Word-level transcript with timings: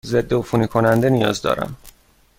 ضدعفونی 0.07 0.67
کننده 0.67 1.09
نیاز 1.09 1.41
دارم. 1.41 1.77